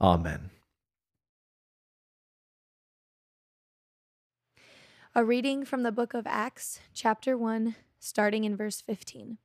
[0.00, 0.50] Amen.
[5.14, 9.36] A reading from the book of Acts, chapter 1, starting in verse 15.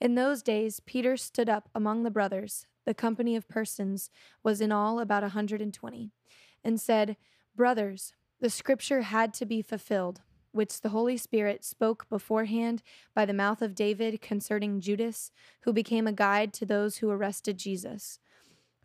[0.00, 4.10] In those days, Peter stood up among the brothers, the company of persons
[4.42, 6.10] was in all about a 120,
[6.62, 7.16] and said,
[7.56, 10.20] Brothers, the scripture had to be fulfilled,
[10.52, 12.82] which the Holy Spirit spoke beforehand
[13.14, 15.30] by the mouth of David concerning Judas,
[15.62, 18.18] who became a guide to those who arrested Jesus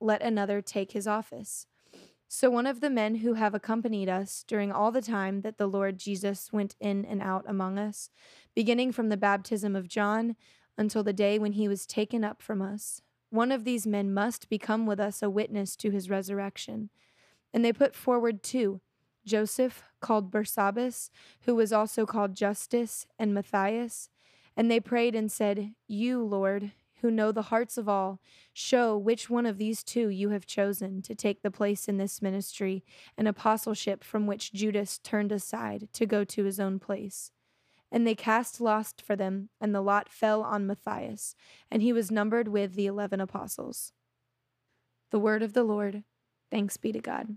[0.00, 1.66] let another take his office.
[2.28, 5.66] So one of the men who have accompanied us during all the time that the
[5.66, 8.10] Lord Jesus went in and out among us,
[8.54, 10.36] beginning from the baptism of John
[10.76, 13.00] until the day when he was taken up from us,
[13.30, 16.90] one of these men must become with us a witness to his resurrection.
[17.52, 18.80] And they put forward two
[19.24, 21.10] Joseph, called Barsabbas,
[21.42, 24.08] who was also called Justus, and Matthias.
[24.56, 28.20] And they prayed and said, You, Lord, who know the hearts of all,
[28.52, 32.20] show which one of these two you have chosen to take the place in this
[32.20, 32.84] ministry
[33.16, 37.30] and apostleship from which Judas turned aside to go to his own place.
[37.90, 41.34] And they cast lots for them, and the lot fell on Matthias,
[41.70, 43.92] and he was numbered with the eleven apostles.
[45.10, 46.04] The word of the Lord.
[46.50, 47.36] Thanks be to God.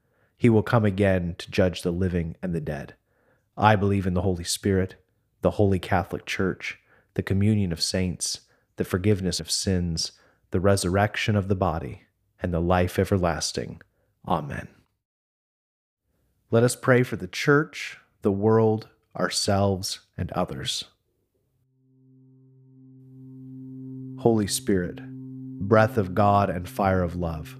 [0.41, 2.95] He will come again to judge the living and the dead.
[3.55, 4.95] I believe in the Holy Spirit,
[5.43, 6.79] the Holy Catholic Church,
[7.13, 8.41] the communion of saints,
[8.77, 10.13] the forgiveness of sins,
[10.49, 12.05] the resurrection of the body,
[12.41, 13.83] and the life everlasting.
[14.27, 14.67] Amen.
[16.49, 20.85] Let us pray for the church, the world, ourselves, and others.
[24.17, 25.01] Holy Spirit,
[25.59, 27.59] breath of God and fire of love,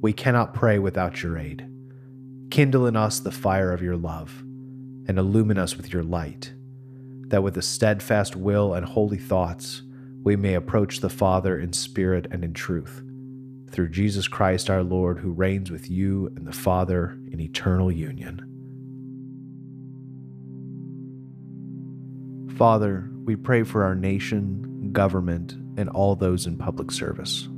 [0.00, 1.68] we cannot pray without your aid.
[2.50, 4.40] Kindle in us the fire of your love,
[5.06, 6.52] and illumine us with your light,
[7.28, 9.82] that with a steadfast will and holy thoughts
[10.24, 13.04] we may approach the Father in spirit and in truth,
[13.70, 18.44] through Jesus Christ our Lord, who reigns with you and the Father in eternal union.
[22.58, 27.48] Father, we pray for our nation, government, and all those in public service.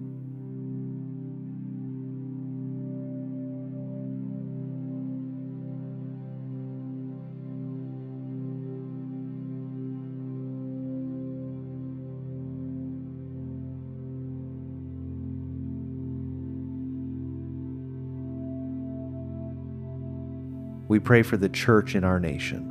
[20.92, 22.68] We pray for the church in our nation.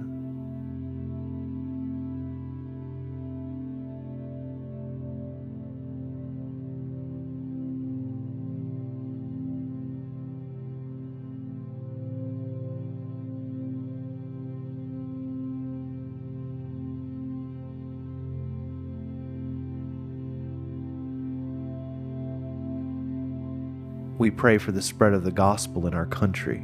[24.19, 26.63] We pray for the spread of the gospel in our country.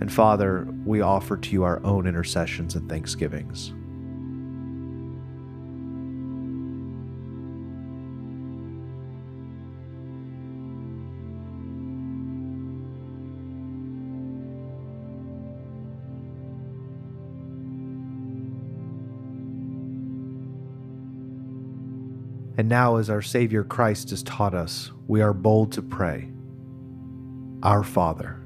[0.00, 3.72] And Father, we offer to you our own intercessions and thanksgivings.
[22.58, 26.30] And now, as our Savior Christ has taught us, we are bold to pray
[27.62, 28.45] Our Father,